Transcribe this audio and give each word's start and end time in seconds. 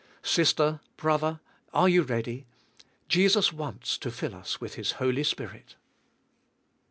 Sister, 0.23 0.79
brother, 0.97 1.41
are 1.75 1.87
you 1.87 2.01
ready? 2.01 2.47
Jesus 3.07 3.53
wants 3.53 3.99
to 3.99 4.09
fill 4.09 4.33
us 4.33 4.59
with 4.59 4.73
His 4.73 4.93
Holy 4.93 5.23
Spirit. 5.23 5.75